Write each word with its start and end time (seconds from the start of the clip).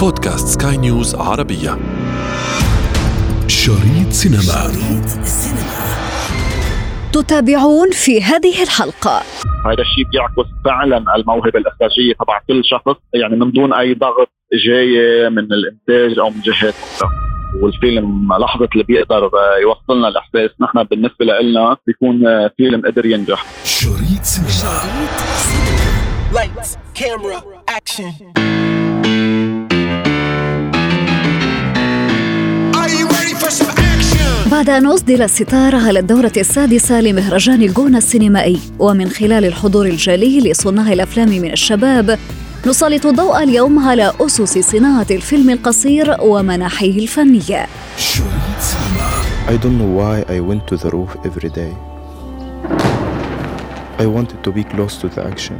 بودكاست 0.00 0.62
سكاي 0.62 0.76
نيوز 0.76 1.14
عربية. 1.14 1.78
شريط 3.46 4.10
سينما. 4.10 4.40
شريط 4.40 5.26
تتابعون 7.12 7.90
في 7.90 8.22
هذه 8.22 8.62
الحلقة. 8.62 9.22
هذا 9.66 9.82
الشيء 9.82 10.04
بيعكس 10.12 10.50
فعلا 10.64 11.16
الموهبة 11.16 11.58
الإخراجية 11.58 12.12
تبع 12.20 12.40
كل 12.48 12.64
شخص 12.64 12.96
يعني 13.14 13.36
من 13.36 13.52
دون 13.52 13.72
أي 13.72 13.94
ضغط 13.94 14.28
جاية 14.66 15.28
من 15.28 15.38
الإنتاج 15.52 16.18
أو 16.18 16.30
من 16.30 16.40
جهات 16.40 16.74
أخرى 16.74 17.08
والفيلم. 17.62 18.28
لحظة 18.40 18.68
اللي 18.72 18.84
بيقدر 18.84 19.30
يوصلنا 19.62 20.08
الإحساس 20.08 20.50
نحن 20.60 20.82
بالنسبة 20.82 21.24
لنا 21.24 21.76
بيكون 21.86 22.48
فيلم 22.56 22.82
قدر 22.86 23.06
ينجح. 23.06 23.44
شريط 23.64 24.22
سينما. 24.22 24.80
Lights, 26.32 26.70
camera, 26.94 27.38
action. 27.78 28.69
بعد 34.50 34.70
أن 34.70 34.86
أصدر 34.86 35.24
الستار 35.24 35.76
على 35.76 35.98
الدورة 35.98 36.32
السادسة 36.36 37.00
لمهرجان 37.00 37.62
الجونة 37.62 37.98
السينمائي 37.98 38.60
ومن 38.78 39.08
خلال 39.08 39.44
الحضور 39.44 39.86
الجلي 39.86 40.50
لصناع 40.50 40.92
الأفلام 40.92 41.28
من 41.28 41.52
الشباب 41.52 42.18
نسلط 42.66 43.06
الضوء 43.06 43.42
اليوم 43.42 43.78
على 43.78 44.12
أسس 44.20 44.58
صناعة 44.58 45.06
الفيلم 45.10 45.50
القصير 45.50 46.16
ومناحيه 46.20 47.02
الفنية 47.02 47.66
I 49.48 49.56
don't 49.56 49.78
know 49.78 49.92
why 50.00 50.16
I 50.36 50.40
went 50.40 50.66
to 50.68 50.76
the 50.76 50.90
roof 50.90 51.16
every 51.24 51.50
day. 51.60 51.72
I 53.98 54.06
wanted 54.06 54.44
to 54.44 54.50
be 54.52 54.62
close 54.64 54.94
to 55.02 55.08
the 55.08 55.22
action 55.32 55.58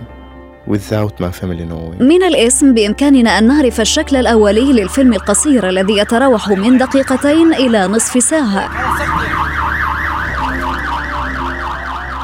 without 0.67 1.21
my 1.21 1.31
family 1.31 1.65
knowing. 1.65 2.03
من 2.03 2.23
الاسم 2.25 2.75
بإمكاننا 2.75 3.39
أن 3.39 3.47
نعرف 3.47 3.81
الشكل 3.81 4.17
الأولي 4.17 4.73
للفيلم 4.73 5.13
القصير 5.15 5.69
الذي 5.69 5.97
يتراوح 5.99 6.49
من 6.49 6.79
دقيقتين 6.79 7.55
إلى 7.55 7.87
نصف 7.87 8.23
ساعة 8.23 8.71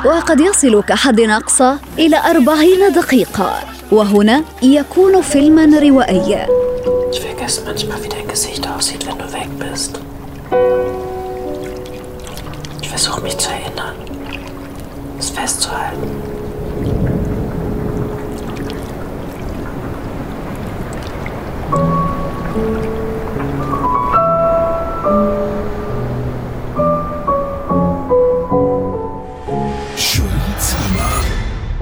وقد 0.05 0.41
يصل 0.41 0.83
كحد 0.83 1.21
أقصى 1.21 1.77
إلى 1.99 2.17
أربعين 2.31 2.93
دقيقة 2.93 3.61
وهنا 3.93 4.43
يكون 4.63 5.21
فيلما 5.23 5.79
روائيا 5.79 6.47
Ich 7.13 7.21
vergesse 7.21 7.63
manchmal, 7.65 8.03
wie 8.05 8.09
dein 8.09 8.29
Gesicht 8.29 8.69
aussieht, 8.69 9.07
wenn 9.07 9.19
du 9.19 9.33
weg 9.33 9.49
bist. 9.59 10.01
Ich 12.83 12.89
versuche 12.89 13.21
mich 13.23 13.37
zu 13.39 13.49
erinnern, 13.51 13.95
es 15.19 15.31
festzuhalten. 15.31 17.16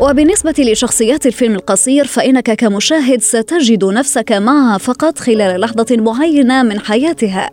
وبالنسبة 0.05 0.55
لشخصيات 0.59 1.27
الفيلم 1.27 1.55
القصير 1.55 2.07
فإنك 2.07 2.51
كمشاهد 2.51 3.23
ستجد 3.23 3.85
نفسك 3.85 4.33
معها 4.33 4.79
فقط 4.79 5.19
خلال 5.19 5.61
لحظة 5.61 5.87
معينة 5.91 6.63
من 6.63 6.81
حياتها. 6.81 7.51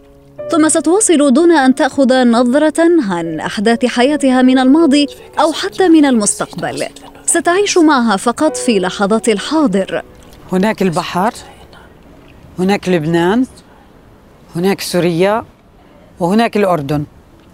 ثم 0.52 0.70
ستواصل 0.70 1.34
دون 1.34 1.52
أن 1.52 1.76
تأخذ 1.76 2.24
نظرة 2.24 2.74
عن 3.10 3.40
أحداث 3.40 3.86
حياتها 3.86 4.42
من 4.42 4.60
الماضي 4.60 5.08
أو 5.40 5.54
حتى 5.54 5.90
من 5.90 6.06
المستقبل. 6.06 6.86
ستعيش 7.26 7.78
معها 7.78 8.18
فقط 8.18 8.58
في 8.58 8.80
لحظات 8.80 9.30
الحاضر. 9.30 10.04
هناك 10.52 10.82
البحر 10.82 11.34
هناك 12.60 12.90
لبنان 12.90 13.46
هناك 14.56 14.82
سوريا 14.82 15.46
وهناك 16.20 16.58
الأردن. 16.58 17.04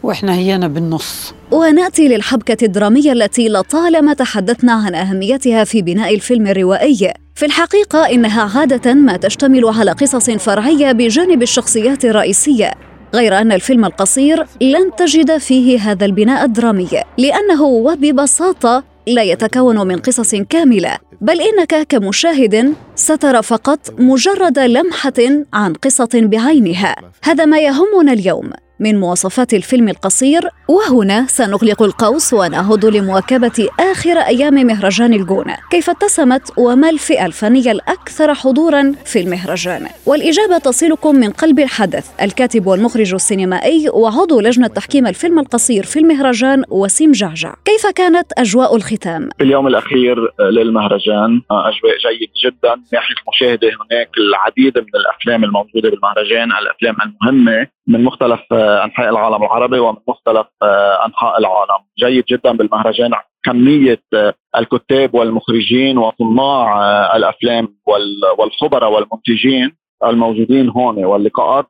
وإحنا 0.08 0.34
هينا 0.34 0.68
بالنص. 0.68 1.34
ونأتي 1.52 2.08
للحبكة 2.08 2.66
الدرامية 2.66 3.12
التي 3.12 3.50
لطالما 3.50 4.14
تحدثنا 4.14 4.74
عن 4.74 4.96
أهميتها 4.96 5.64
في 5.64 5.82
بناء 5.82 6.16
الفيلم 6.16 6.48
الروائي. 6.48 7.14
في 7.36 7.46
الحقيقة 7.46 8.10
إنها 8.10 8.60
عادة 8.60 8.94
ما 8.94 9.18
تشتمل 9.18 9.66
على 9.66 9.92
قصص 9.92 10.30
فرعية 10.30 10.92
بجانب 10.92 11.42
الشخصيات 11.42 12.06
الرئيسية 12.06 12.72
غير 13.14 13.38
أن 13.38 13.52
الفيلم 13.52 13.86
القصير 13.86 14.46
لن 14.62 14.96
تجد 14.98 15.38
فيه 15.38 15.80
هذا 15.80 16.06
البناء 16.06 16.46
الدرامي 16.46 16.90
لأنه 17.18 17.64
وببساطة 17.64 18.84
لا 19.08 19.24
يتكون 19.24 19.88
من 19.88 19.98
قصص 19.98 20.36
كاملة 20.36 20.98
بل 21.22 21.42
إنك 21.42 21.88
كمشاهد 21.90 22.74
سترى 22.96 23.44
فقط 23.44 23.94
مجرد 24.00 24.60
لمحة 24.60 25.46
عن 25.54 25.74
قصة 25.74 26.10
بعينها. 26.14 26.96
هذا 27.24 27.46
ما 27.46 27.60
يهمنا 27.60 28.14
اليوم. 28.14 28.50
من 28.80 29.00
مواصفات 29.00 29.54
الفيلم 29.54 29.90
القصير 29.90 30.42
وهنا 30.68 31.26
سنغلق 31.28 31.84
القوس 31.84 32.34
ونعود 32.34 32.86
لمواكبة 32.86 33.70
آخر 33.80 34.18
أيام 34.18 34.54
مهرجان 34.54 35.14
الجونة. 35.14 35.58
كيف 35.72 35.90
اتسمت 35.90 36.52
وما 36.58 36.90
الفئة 36.90 37.26
الفنية 37.26 37.72
الأكثر 37.72 38.34
حضورا 38.34 38.94
في 39.06 39.20
المهرجان؟ 39.20 39.88
والإجابة 40.06 40.58
تصلكم 40.58 41.16
من 41.16 41.32
قلب 41.32 41.60
الحدث. 41.60 42.10
الكاتب 42.22 42.68
والمخرج 42.68 43.14
السينمائي 43.14 43.90
وعضو 43.90 44.42
لجنة 44.42 44.68
تحكيم 44.68 45.08
الفيلم 45.08 45.40
القصير 45.40 45.84
في 45.84 46.00
المهرجان 46.00 46.64
وسيم 46.70 47.12
جعجع. 47.12 47.54
كيف 47.66 47.88
كانت 47.96 48.32
أجواء 48.38 48.76
الختام؟ 48.76 49.30
في 49.38 49.44
اليوم 49.44 49.68
الأخير 49.68 50.18
للمهرجان 50.40 51.42
أجواء 51.52 51.98
جيد 51.98 52.30
جدا. 52.46 52.76
من 52.76 52.84
ناحية 52.94 53.16
المشاهده 53.24 53.68
هناك 53.68 54.10
العديد 54.18 54.78
من 54.78 54.96
الأفلام 54.96 55.44
الموجودة 55.44 55.90
بالمهرجان 55.90 56.52
الأفلام 56.52 56.96
المهمة. 57.06 57.77
من 57.88 58.04
مختلف 58.04 58.40
آه، 58.52 58.84
أنحاء 58.84 59.10
العالم 59.10 59.44
العربي 59.44 59.80
ومن 59.80 59.98
مختلف 60.08 60.48
آه، 60.64 61.06
أنحاء 61.06 61.40
العالم. 61.40 61.84
جيد 62.00 62.24
جدا 62.30 62.52
بالمهرجان. 62.52 63.12
كمية 63.46 64.02
آه، 64.16 64.34
الكتاب 64.58 65.16
والمخرجين 65.16 65.98
وصناع 65.98 67.16
الأفلام 67.16 67.68
وال- 67.88 68.40
والخبراء 68.40 68.92
والمنتجين 68.92 69.76
الموجودين 70.06 70.70
هون 70.70 71.06
واللقاءات 71.06 71.68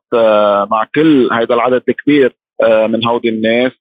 مع 0.70 0.84
كل 0.94 1.28
هذا 1.32 1.54
العدد 1.54 1.82
الكبير 1.88 2.36
من 2.62 3.06
هودي 3.06 3.28
الناس 3.28 3.72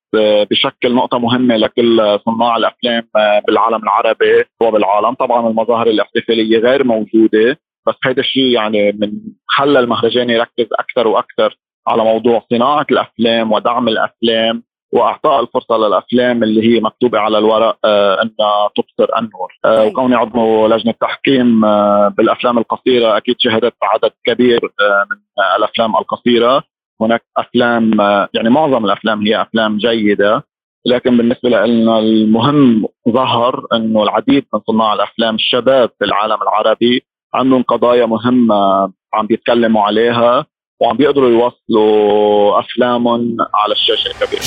بشكل 0.51 0.93
نقطة 0.95 1.17
مهمة 1.19 1.55
لكل 1.55 2.19
صناع 2.25 2.57
الأفلام 2.57 3.03
بالعالم 3.47 3.83
العربي 3.83 4.43
وبالعالم. 4.61 5.13
طبعا 5.13 5.47
المظاهر 5.49 5.87
الاحتفالية 5.87 6.57
غير 6.59 6.83
موجودة 6.83 7.59
بس 7.87 7.95
هذا 8.05 8.19
الشيء 8.19 8.43
يعني 8.45 8.91
من 8.91 9.11
خلى 9.47 9.79
المهرجان 9.79 10.29
يركز 10.29 10.67
أكثر 10.79 11.07
وأكثر 11.07 11.57
على 11.87 12.03
موضوع 12.03 12.43
صناعة 12.49 12.85
الأفلام 12.91 13.51
ودعم 13.51 13.87
الأفلام 13.87 14.63
وإعطاء 14.93 15.41
الفرصة 15.41 15.77
للأفلام 15.77 16.43
اللي 16.43 16.61
هي 16.67 16.79
مكتوبة 16.81 17.19
على 17.19 17.37
الورق 17.37 17.77
آه 17.85 18.13
إنها 18.13 18.69
تبصر 18.75 19.17
النور 19.19 19.53
آه 19.65 19.77
طيب. 19.77 19.91
وكوني 19.91 20.15
عضو 20.15 20.67
لجنة 20.67 20.93
تحكيم 21.01 21.65
آه 21.65 22.07
بالأفلام 22.07 22.57
القصيرة 22.57 23.17
أكيد 23.17 23.35
شهدت 23.39 23.73
عدد 23.83 24.11
كبير 24.25 24.59
آه 24.81 25.05
من 25.11 25.17
الأفلام 25.57 25.95
القصيرة. 25.95 26.63
هناك 27.01 27.25
أفلام 27.37 28.01
آه 28.01 28.29
يعني 28.33 28.49
معظم 28.49 28.85
الأفلام 28.85 29.21
هي 29.21 29.41
أفلام 29.41 29.77
جيدة. 29.77 30.43
لكن 30.85 31.17
بالنسبة 31.17 31.49
لنا 31.49 31.99
المهم 31.99 32.85
ظهر 33.09 33.65
إنه 33.73 34.03
العديد 34.03 34.45
من 34.53 34.59
صناع 34.67 34.93
الأفلام 34.93 35.35
الشباب 35.35 35.89
في 35.99 36.05
العالم 36.05 36.37
العربي 36.41 37.03
عندهم 37.33 37.63
قضايا 37.63 38.05
مهمة 38.05 38.91
عم 39.13 39.27
بيتكلموا 39.27 39.83
عليها. 39.83 40.45
وعم 40.79 40.97
بيقدروا 40.97 41.29
يوصلوا 41.29 42.59
أفلامهم 42.59 43.38
على 43.53 43.71
الشاشة 43.71 44.07
الكبيرة. 44.07 44.43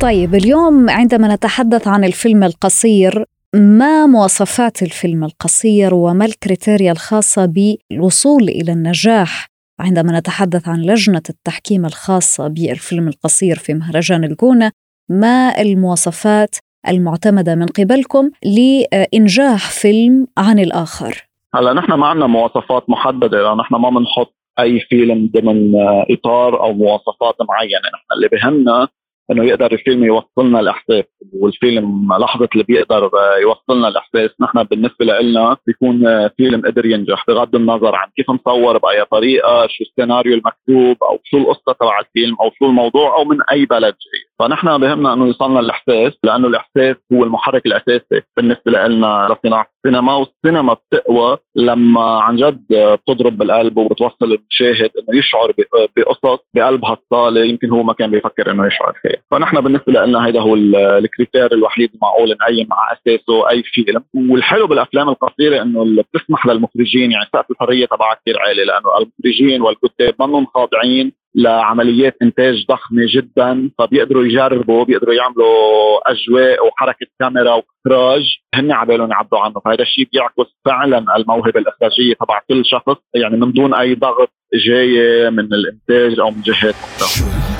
طيب 0.00 0.34
اليوم 0.34 0.90
عندما 0.90 1.34
نتحدث 1.34 1.88
عن 1.88 2.04
الفيلم 2.04 2.44
القصير 2.44 3.24
ما 3.54 4.06
مواصفات 4.06 4.82
الفيلم 4.82 5.24
القصير 5.24 5.94
وما 5.94 6.24
الكريتيريا 6.24 6.92
الخاصة 6.92 7.46
بالوصول 7.46 8.42
إلى 8.42 8.72
النجاح؟ 8.72 9.46
عندما 9.80 10.18
نتحدث 10.18 10.68
عن 10.68 10.82
لجنة 10.82 11.22
التحكيم 11.30 11.86
الخاصة 11.86 12.48
بالفيلم 12.48 13.08
القصير 13.08 13.56
في 13.56 13.74
مهرجان 13.74 14.24
الجونة 14.24 14.70
ما 15.08 15.60
المواصفات 15.60 16.56
المعتمدة 16.88 17.54
من 17.54 17.66
قبلكم 17.66 18.30
لإنجاح 18.44 19.70
فيلم 19.70 20.26
عن 20.38 20.58
الآخر؟ 20.58 21.28
هلا 21.54 21.72
نحن 21.72 21.92
ما 21.92 22.06
عندنا 22.06 22.26
مواصفات 22.26 22.90
محددة 22.90 23.42
لأن 23.42 23.56
نحن 23.56 23.74
ما 23.74 23.90
بنحط 23.90 24.34
أي 24.58 24.80
فيلم 24.80 25.30
ضمن 25.34 25.76
آه، 25.76 26.06
إطار 26.10 26.60
أو 26.62 26.72
مواصفات 26.72 27.34
معينة. 27.48 27.88
نحن 27.94 28.06
اللي 28.16 28.28
بهمنا 28.28 28.88
إنه 29.30 29.44
يقدر 29.44 29.72
الفيلم 29.72 30.04
يوصلنا 30.04 30.60
الاحساس 30.60 31.04
والفيلم 31.32 32.08
لحظة 32.20 32.48
اللي 32.52 32.64
بيقدر 32.64 33.04
آه، 33.04 33.36
يوصلنا 33.42 33.88
الاحساس 33.88 34.30
نحن 34.40 34.62
بالنسبة 34.62 35.04
لنا 35.04 35.56
بيكون 35.66 36.06
آه، 36.06 36.30
فيلم 36.36 36.62
قدر 36.66 36.86
ينجح 36.86 37.24
بغض 37.28 37.56
النظر 37.56 37.94
عن 37.94 38.08
كيف 38.16 38.30
مصور 38.30 38.78
بأي 38.78 39.04
طريقة 39.04 39.66
شو 39.66 39.84
السيناريو 39.84 40.34
المكتوب 40.34 40.96
أو 41.10 41.18
شو 41.24 41.36
القصة 41.38 41.72
تبع 41.80 42.00
الفيلم 42.00 42.36
أو 42.40 42.50
شو 42.58 42.66
الموضوع 42.66 43.16
أو 43.16 43.24
من 43.24 43.38
أي 43.52 43.66
بلد 43.66 43.94
جاي. 43.94 44.33
فنحن 44.38 44.78
بهمنا 44.78 45.12
أنه 45.12 45.26
يوصلنا 45.26 45.60
الإحساس 45.60 46.12
لأنه 46.24 46.48
الإحساس 46.48 46.96
هو 47.12 47.24
المحرك 47.24 47.66
الأساسي 47.66 48.22
بالنسبة 48.36 48.72
لنا 48.72 49.28
لصناعة 49.30 49.66
السينما 49.76 50.14
والسينما 50.14 50.72
بتقوى 50.74 51.38
لما 51.56 52.20
عن 52.20 52.36
جد 52.36 52.64
بتضرب 52.70 53.38
بالقلب 53.38 53.76
وبتوصل 53.76 54.16
المشاهد 54.22 54.90
إنه 54.98 55.18
يشعر 55.18 55.52
بقصص 55.96 56.38
بقلب 56.54 56.84
هالصاله 56.84 57.44
يمكن 57.44 57.70
هو 57.70 57.82
ما 57.82 57.92
كان 57.92 58.10
بيفكر 58.10 58.50
إنه 58.50 58.66
يشعر 58.66 58.92
فيها، 59.02 59.22
فنحن 59.30 59.60
بالنسبة 59.60 59.92
لنا 59.92 60.28
هذا 60.28 60.40
هو 60.40 60.54
الكريتير 60.54 61.52
الوحيد 61.52 61.90
المعقول 61.94 62.30
نقيم 62.30 62.66
مع 62.70 62.76
أساسه 62.92 63.50
أي 63.50 63.62
فيلم، 63.62 64.04
والحلو 64.30 64.66
بالأفلام 64.66 65.08
القصيرة 65.08 65.62
إنه 65.62 65.82
اللي 65.82 66.02
بتسمح 66.02 66.46
للمخرجين 66.46 67.12
يعني 67.12 67.24
سقف 67.32 67.50
الحرية 67.50 67.86
تبعها 67.86 68.14
كثير 68.14 68.38
عالي 68.40 68.64
لأنه 68.64 68.88
المخرجين 68.98 69.62
والكتاب 69.62 70.14
منهم 70.20 70.46
خاضعين 70.46 71.12
لعمليات 71.34 72.16
إنتاج 72.22 72.66
ضخمة 72.68 73.06
جدا 73.14 73.70
فبيقدروا 73.78 74.24
يجربوا 74.24 74.84
بيقدروا 74.84 75.14
يعملوا 75.14 76.10
أجواء 76.10 76.66
وحركة 76.66 77.06
كاميرا 77.20 77.52
وإخراج. 77.52 78.22
هن 78.54 78.72
عبالهم 78.72 79.10
يعبروا 79.10 79.42
عنه. 79.42 79.54
فهذا 79.64 79.82
الشيء 79.82 80.08
بيعكس 80.12 80.56
فعلا 80.64 81.16
الموهبة 81.16 81.60
الإخراجية 81.60 82.14
تبع 82.14 82.40
كل 82.48 82.66
شخص 82.66 82.96
يعني 83.14 83.36
من 83.36 83.52
دون 83.52 83.74
أي 83.74 83.94
ضغط 83.94 84.30
جاي 84.54 85.30
من 85.30 85.54
الإنتاج 85.54 86.20
أو 86.20 86.30
من 86.30 86.42
جهات 86.42 86.74
أخرى. 87.00 87.53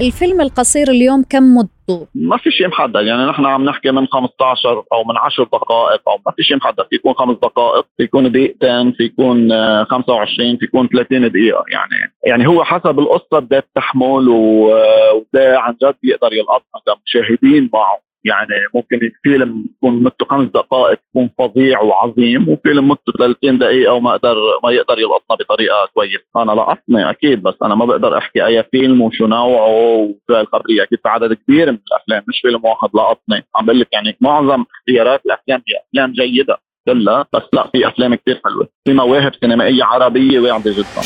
الفيلم 0.00 0.40
القصير 0.40 0.88
اليوم 0.88 1.24
كم 1.30 1.42
مدته؟ 1.56 2.06
ما 2.14 2.36
في 2.36 2.50
شيء 2.50 2.68
محدد 2.68 3.06
يعني 3.06 3.24
نحن 3.24 3.44
عم 3.44 3.64
نحكي 3.64 3.90
من 3.90 4.06
15 4.06 4.84
أو 4.92 5.04
من 5.04 5.16
10 5.16 5.44
دقائق 5.44 6.08
أو 6.08 6.18
ما 6.26 6.32
في 6.36 6.42
شيء 6.42 6.56
محدد 6.56 6.86
في 6.90 6.96
يكون 6.96 7.14
خمس 7.14 7.36
دقائق 7.36 7.86
في 7.96 8.02
يكون 8.02 8.32
دقيقتين 8.32 8.92
في 8.92 9.04
يكون 9.04 9.48
25 9.84 10.56
في 10.56 10.64
يكون 10.64 10.88
30 10.88 11.30
دقيقة 11.30 11.64
يعني 11.72 12.12
يعني 12.26 12.48
هو 12.48 12.64
حسب 12.64 12.98
القصة 12.98 13.38
بدها 13.38 13.62
تحمل 13.74 14.28
وده 14.28 15.58
عن 15.58 15.74
جد 15.82 15.94
بيقدر 16.02 16.32
يلقطنا 16.32 16.80
كمشاهدين 16.86 17.70
معه 17.72 18.11
يعني 18.24 18.50
ممكن 18.74 19.10
فيلم 19.22 19.64
يكون 19.76 20.02
مدته 20.02 20.26
خمس 20.30 20.48
دقائق 20.48 20.98
يكون 21.10 21.30
فظيع 21.38 21.80
وعظيم 21.80 22.48
وفيلم 22.48 22.88
مدته 22.88 23.12
30 23.18 23.58
دقيقة 23.58 23.92
وما 23.92 24.10
يقدر 24.10 24.36
ما 24.64 24.70
يقدر 24.70 24.98
يلقطنا 24.98 25.36
بطريقة 25.36 25.88
كويسة، 25.94 26.24
أنا 26.36 26.52
لقطني 26.52 27.10
أكيد 27.10 27.42
بس 27.42 27.54
أنا 27.62 27.74
ما 27.74 27.84
بقدر 27.84 28.18
أحكي 28.18 28.46
أي 28.46 28.62
فيلم 28.62 29.00
وشو 29.00 29.26
نوعه 29.26 29.68
وشو 29.68 30.40
الخبرية، 30.40 30.82
أكيد 30.82 30.98
في 31.02 31.08
عدد 31.08 31.32
كبير 31.32 31.72
من 31.72 31.78
الأفلام 31.88 32.22
مش 32.28 32.40
فيلم 32.40 32.64
واحد 32.64 32.88
لقطني، 32.94 33.46
عم 33.56 33.66
بقول 33.66 33.80
لك 33.80 33.88
يعني 33.92 34.16
معظم 34.20 34.64
اختيارات 34.78 35.26
الأفلام 35.26 35.62
هي 35.68 35.74
أفلام 35.88 36.12
جيدة 36.12 36.56
كلها 36.88 37.26
بس 37.32 37.42
لا 37.52 37.66
في 37.72 37.88
أفلام 37.88 38.14
كثير 38.14 38.40
حلوة، 38.44 38.68
في 38.84 38.92
مواهب 38.92 39.34
سينمائية 39.40 39.84
عربية 39.84 40.40
واعدة 40.40 40.72
جدا. 40.72 41.02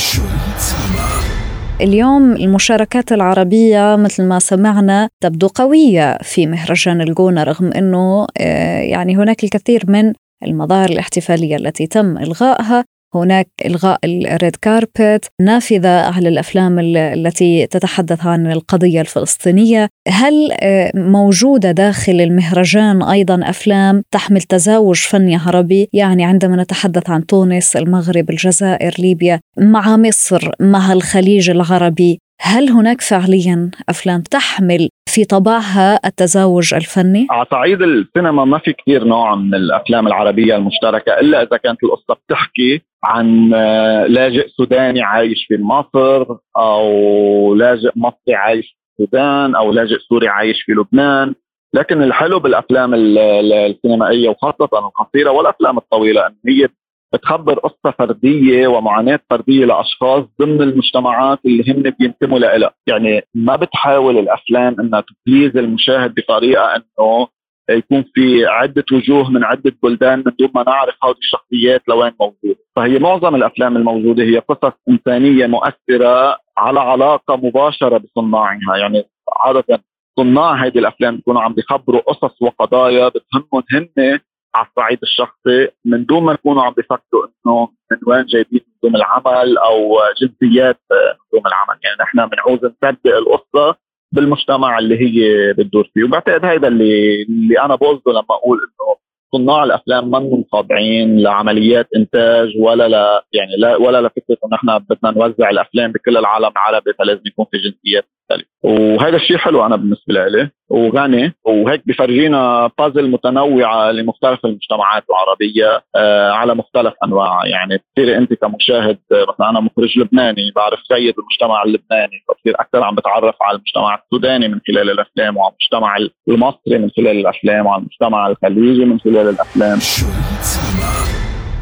اليوم 1.81 2.33
المشاركات 2.33 3.13
العربية 3.13 3.97
مثل 3.97 4.25
ما 4.25 4.39
سمعنا 4.39 5.09
تبدو 5.21 5.47
قوية 5.47 6.19
في 6.23 6.47
مهرجان 6.47 7.01
الجونة 7.01 7.43
رغم 7.43 7.73
أنه 7.73 8.27
آه، 8.39 8.81
يعني 8.81 9.17
هناك 9.17 9.45
الكثير 9.45 9.85
من 9.89 10.13
المظاهر 10.43 10.91
الاحتفالية 10.91 11.57
التي 11.57 11.87
تم 11.87 12.19
إلغائها. 12.19 12.85
هناك 13.15 13.49
إلغاء 13.67 13.99
الريد 14.05 14.57
كاربت 14.57 15.31
نافذة 15.41 15.89
على 15.89 16.29
الأفلام 16.29 16.79
التي 16.97 17.67
تتحدث 17.67 18.27
عن 18.27 18.53
القضية 18.53 19.01
الفلسطينية. 19.01 19.89
هل 20.09 20.53
آه، 20.61 20.93
موجودة 20.95 21.71
داخل 21.73 22.21
المهرجان 22.21 23.03
أيضا 23.03 23.41
أفلام 23.43 24.03
تحمل 24.11 24.43
تزاوج 24.43 24.97
فني 24.97 25.37
عربي؟ 25.37 25.89
يعني 25.93 26.25
عندما 26.25 26.63
نتحدث 26.63 27.11
عن 27.11 27.27
تونس 27.27 27.77
المغرب 27.77 28.31
الجزائر 28.31 28.95
ليبيا 28.99 29.41
مع 29.59 29.97
مصر 29.97 30.51
مع 30.61 30.93
الخليج 30.93 31.51
العربي 31.51 32.21
هل 32.41 32.69
هناك 32.69 33.01
فعليا 33.01 33.71
أفلام 33.89 34.23
تحمل 34.23 34.89
في 35.09 35.25
طبعها 35.25 36.01
التزاوج 36.07 36.75
الفني؟ 36.75 37.27
على 37.31 37.47
صعيد 37.51 37.83
السينما 37.83 38.45
ما 38.45 38.59
في 38.59 38.73
كثير 38.73 39.05
نوع 39.05 39.35
من 39.35 39.55
الأفلام 39.55 40.07
العربية 40.07 40.57
المشتركة 40.57 41.21
إلا 41.21 41.43
إذا 41.43 41.57
كانت 41.57 41.85
القصة 41.85 42.15
بتحكي 42.15 42.83
عن 43.05 43.55
آه، 43.55 44.07
لاجئ 44.07 44.49
سوداني 44.49 45.03
عايش 45.03 45.47
في 45.49 45.57
مصر 45.57 46.27
أو 46.57 47.55
لاجئ 47.55 47.91
مصري 47.97 48.35
عايش 48.35 48.67
في 48.67 49.03
السودان 49.03 49.55
أو 49.55 49.73
لاجئ 49.73 49.99
سوري 50.09 50.29
عايش 50.29 50.63
في 50.63 50.73
لبنان 50.73 51.35
لكن 51.75 52.03
الحلو 52.03 52.39
بالأفلام 52.39 52.95
السينمائية 52.95 54.29
وخاصة 54.29 54.69
القصيرة 54.73 55.31
والأفلام 55.31 55.79
الطويلة 55.79 56.27
إن 56.27 56.35
هي 56.49 56.69
بتخبر 57.15 57.59
قصة 57.59 57.95
فردية 57.99 58.67
ومعاناة 58.67 59.21
فردية 59.31 59.65
لأشخاص 59.65 60.25
ضمن 60.41 60.63
المجتمعات 60.63 61.39
اللي 61.47 61.73
هم 61.73 61.83
بينتموا 61.99 62.39
لها 62.39 62.71
يعني 62.87 63.23
ما 63.35 63.57
بتحاول 63.57 64.19
الأفلام 64.19 64.77
أنها 64.81 65.01
تبليز 65.01 65.57
المشاهد 65.57 66.15
بطريقة 66.15 66.77
أنه 66.77 67.29
يكون 67.71 68.05
في 68.15 68.47
عدة 68.47 68.85
وجوه 68.93 69.31
من 69.31 69.45
عدة 69.45 69.73
بلدان 69.83 70.19
من 70.19 70.33
دون 70.39 70.51
ما 70.55 70.63
نعرف 70.63 70.95
هذه 71.05 71.17
الشخصيات 71.19 71.83
لوين 71.89 72.13
موجودة. 72.21 72.61
فهي 72.77 72.99
معظم 72.99 73.35
الأفلام 73.35 73.77
الموجودة 73.77 74.23
هي 74.25 74.39
قصص 74.39 74.73
إنسانية 74.89 75.47
مؤثرة 75.47 76.39
على 76.59 76.81
علاقة 76.81 77.37
مباشرة 77.37 77.99
بصناعها. 77.99 78.77
يعني 78.77 79.05
عادة 79.45 79.83
صناع 80.19 80.65
هذه 80.65 80.79
الأفلام 80.79 81.17
بيكونوا 81.17 81.43
عم 81.43 81.55
بيخبروا 81.55 82.01
قصص 82.01 82.43
وقضايا 82.43 83.09
بتهمهم 83.09 83.63
هن 83.73 84.19
على 84.57 84.67
الصعيد 84.67 84.99
الشخصي 85.03 85.69
من 85.85 86.05
دون 86.05 86.23
ما 86.23 86.33
يكونوا 86.33 86.63
عم 86.63 86.73
بيفكروا 86.73 87.27
إنه 87.27 87.69
من 87.91 87.99
وين 88.07 88.25
جايبين 88.25 88.61
نجوم 88.77 88.97
العمل 88.97 89.59
أو 89.59 89.99
جنسيات 90.21 90.81
نجوم 90.93 91.47
العمل. 91.47 91.79
يعني 91.85 91.97
نحن 92.01 92.27
بنعوز 92.27 92.59
نصدق 92.65 93.17
القصة 93.17 93.77
بالمجتمع 94.13 94.79
اللي 94.79 95.01
هي 95.01 95.53
بتدور 95.53 95.91
فيه. 95.95 96.05
وبعتقد 96.05 96.45
هيدا 96.45 96.69
اللي 96.69 97.23
اللي 97.23 97.61
أنا 97.61 97.75
بقصده 97.75 98.13
لما 98.13 98.27
أقول 98.31 98.59
إنه 98.59 98.97
صناع 99.33 99.65
الأفلام 99.65 100.09
منهم 100.11 100.45
خاضعين 100.53 101.19
لعمليات 101.21 101.89
إنتاج 101.97 102.49
ولا 102.59 102.89
لا 102.89 103.25
يعني 103.33 103.51
لا 103.59 103.77
ولا 103.77 104.01
لفكرة 104.01 104.37
إنه 104.45 104.55
نحن 104.55 104.79
بدنا 104.79 105.11
نوزع 105.27 105.51
الأفلام 105.51 105.93
بكل 105.93 106.17
العالم 106.17 106.51
العربي 106.57 106.93
فلازم 106.99 107.23
يكون 107.27 107.47
في 107.51 107.59
جنسيات 107.59 108.05
مختلفة. 108.31 108.49
وهذا 108.63 109.17
الشيء 109.17 109.37
حلو 109.37 109.67
أنا 109.67 109.77
بالنسبة 109.77 110.27
لي 110.29 110.51
وغني 110.71 111.33
وهيك 111.45 111.83
بفرجينا 111.87 112.71
بازل 112.79 113.11
متنوعة 113.11 113.91
لمختلف 113.93 114.45
المجتمعات 114.45 115.05
العربية 115.11 115.83
آه 115.97 116.31
على 116.31 116.55
مختلف 116.55 116.95
أنواعها. 117.05 117.47
يعني 117.47 117.77
بتصيري 117.79 118.17
أنت 118.19 118.35
كمشاهد 118.35 118.99
مثلا 119.13 119.51
أنا 119.51 119.61
مخرج 119.61 119.99
لبناني 119.99 120.53
بعرف 120.57 120.81
جيد 120.93 121.15
المجتمع 121.19 121.63
اللبناني 121.63 122.25
فبصير 122.29 122.61
أكثر 122.61 122.83
عم 122.83 122.95
بتعرف 122.95 123.35
على 123.43 123.57
المجتمع 123.57 123.95
السوداني 124.05 124.49
من 124.49 124.61
خلال 124.69 124.91
الأفلام 124.91 125.37
وعلى 125.37 125.53
المجتمع 125.53 125.97
المصري 126.29 126.79
من 126.79 126.91
خلال 126.97 127.19
الأفلام 127.21 127.67
وعلى 127.67 127.81
المجتمع 127.81 128.27
الخليجي 128.27 128.85
من 128.85 129.01
خلال 129.01 129.16
الافلام 129.21 129.79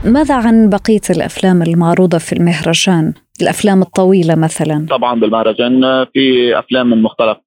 ماذا 0.04 0.34
عن 0.34 0.70
بقية 0.70 1.00
الأفلام 1.10 1.62
المعروضة 1.62 2.18
في 2.18 2.32
المهرجان؟ 2.32 3.12
الأفلام 3.42 3.82
الطويلة 3.82 4.34
مثلا 4.34 4.86
طبعا 4.90 5.20
بالمهرجان 5.20 6.04
في 6.12 6.58
أفلام 6.58 6.90
من 6.90 7.02
مختلف 7.02 7.38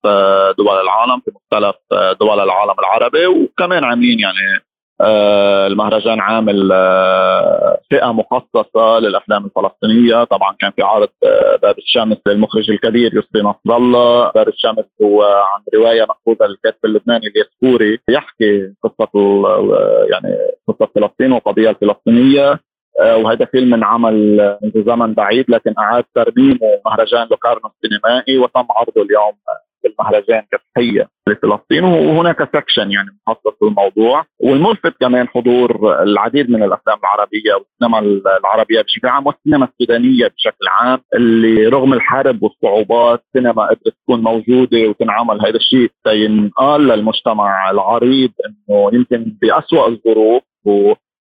دول 0.58 0.82
العالم 0.84 1.20
في 1.26 1.32
مختلف 1.36 1.76
دول 2.20 2.40
العالم 2.40 2.74
العربي 2.80 3.28
وكمان 3.28 3.84
عاملين 3.84 4.20
يعني 4.20 4.38
آه، 4.38 4.68
المهرجان 5.02 6.20
عامل 6.20 6.72
آه، 6.72 7.80
فئة 7.90 8.14
مخصصة 8.14 9.00
للأفلام 9.00 9.46
الفلسطينية. 9.46 10.24
طبعا 10.24 10.56
كان 10.60 10.72
في 10.72 10.82
عرض 10.82 11.10
آه، 11.26 11.56
باب 11.56 11.78
الشمس 11.78 12.18
للمخرج 12.28 12.72
الكبير 12.72 13.08
يسري 13.08 13.42
نصر 13.42 13.78
الله. 13.78 14.32
باب 14.32 14.48
الشمس 14.48 14.86
هو 15.04 15.24
عن 15.24 15.80
رواية 15.80 16.06
مأخوذه 16.06 16.50
للكاتب 16.50 16.86
اللبناني 16.86 17.26
اليسفوري 17.28 18.00
يحكي 18.10 18.74
قصة 18.84 19.10
يعني 20.12 20.38
قصة 20.68 20.90
فلسطين 20.96 21.32
والقضية 21.32 21.70
الفلسطينية. 21.70 22.60
وهذا 23.00 23.46
فيلم 23.46 23.74
انعمل 23.74 24.38
منذ 24.64 24.86
زمن 24.86 25.14
بعيد 25.14 25.46
لكن 25.50 25.74
أعاد 25.80 26.04
ترميمه 26.16 26.82
مهرجان 26.86 27.28
لوكارنو 27.32 27.70
السينمائي 27.84 28.38
وتم 28.38 28.66
عرضه 28.70 29.02
اليوم 29.02 29.34
بالمهرجان 29.84 30.44
كتحيه 30.52 31.10
لفلسطين 31.28 31.84
وهناك 31.84 32.50
section 32.56 32.92
يعني 32.92 33.10
مخصص 33.28 33.64
للموضوع. 33.64 34.26
والملفت 34.40 34.94
كمان 35.00 35.28
حضور 35.28 36.02
العديد 36.04 36.50
من 36.50 36.64
الأفلام 36.64 36.98
العربية 37.00 37.54
والسينما 37.54 38.22
العربية 38.40 38.82
بشكل 38.82 39.08
عام 39.08 39.28
والسينما 39.28 39.66
السودانية 39.66 40.28
بشكل 40.28 40.68
عام 40.80 41.00
اللي 41.16 41.68
رغم 41.68 41.94
الحرب 41.94 42.44
والصعوبات 42.44 43.24
سينما 43.34 43.66
قدرت 43.66 43.96
تكون 44.04 44.22
موجودة 44.22 44.90
وتنعمل. 44.90 45.42
هذا 45.46 45.56
الشيء 45.56 45.92
ينقال 46.08 46.88
للمجتمع 46.88 47.72
العريض 47.72 48.32
إنه 48.46 48.90
يمكن 48.94 49.34
بأسوأ 49.42 49.88
الظروف 49.90 50.44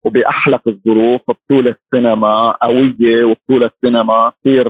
وبأحلق 0.06 0.62
الظروف 0.68 1.22
بطولة 1.28 1.76
سينما 1.94 2.52
قوية 2.52 3.24
وبطولة 3.24 3.72
سينما 3.86 4.32
كثير 4.42 4.70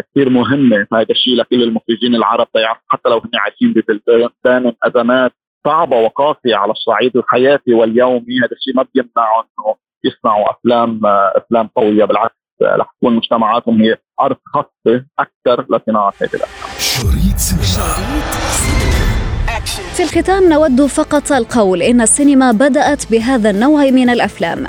كثير 0.00 0.30
مهمة. 0.30 0.86
هذا 0.92 1.06
الشيء 1.10 1.34
لكل 1.36 1.62
المخرجين 1.62 2.14
العرب 2.14 2.48
حتى 2.88 3.08
لو 3.08 3.18
هن 3.18 3.30
عايشين 3.34 3.72
ببلدان 3.72 4.72
ازمات 4.82 5.32
صعبة 5.66 5.96
وقاسية 5.96 6.56
على 6.56 6.72
الصعيد 6.72 7.16
الحياتي 7.16 7.74
واليومي. 7.74 8.38
هذا 8.38 8.52
الشيء 8.52 8.76
ما 8.76 8.86
بيمنعهم 8.94 9.44
إنه 9.58 9.74
يصنعوا 10.04 10.50
أفلام 10.50 11.00
أفلام 11.36 11.66
قوية. 11.76 12.04
بالعكس 12.04 12.36
رح 12.62 12.94
تكون 12.96 13.16
مجتمعاتهم 13.16 13.82
هي 13.82 13.96
أرض 14.20 14.36
خصبه 14.44 15.04
أكثر 15.18 15.66
لصناعه 15.70 16.12
هذه 16.22 16.34
الأفلام. 16.34 16.78
شريط 16.78 17.36
سينما 17.36 19.25
في 19.66 20.02
الختام 20.02 20.48
نود 20.48 20.86
فقط 20.86 21.32
القول 21.32 21.82
إن 21.82 22.00
السينما 22.00 22.52
بدأت 22.52 23.10
بهذا 23.10 23.50
النوع 23.50 23.90
من 23.90 24.10
الأفلام 24.10 24.66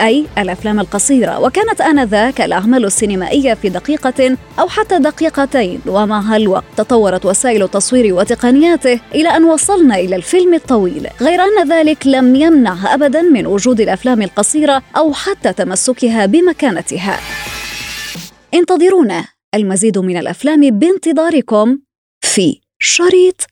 أي 0.00 0.26
الأفلام 0.38 0.80
القصيرة 0.80 1.40
وكانت 1.40 1.80
آنذاك 1.80 2.40
الأعمال 2.40 2.84
السينمائية 2.84 3.54
في 3.54 3.68
دقيقة 3.68 4.36
أو 4.58 4.68
حتى 4.68 4.98
دقيقتين 4.98 5.80
ومع 5.86 6.36
الوقت 6.36 6.64
تطورت 6.76 7.26
وسائل 7.26 7.62
التصوير 7.62 8.14
وتقنياته 8.14 9.00
إلى 9.14 9.28
أن 9.28 9.44
وصلنا 9.44 9.96
إلى 9.96 10.16
الفيلم 10.16 10.54
الطويل؟ 10.54 11.08
غير 11.20 11.40
أن 11.40 11.68
ذلك 11.68 12.06
لم 12.06 12.36
يمنع 12.36 12.94
أبدا 12.94 13.22
من 13.22 13.46
وجود 13.46 13.80
الأفلام 13.80 14.22
القصيرة 14.22 14.82
أو 14.96 15.12
حتى 15.12 15.52
تمسكها 15.52 16.26
بمكانتها. 16.26 17.18
انتظرونا 18.54 19.24
المزيد 19.54 19.98
من 19.98 20.16
الأفلام 20.16 20.78
بانتظاركم 20.78 21.78
في 22.20 22.60
شريط 22.78 23.51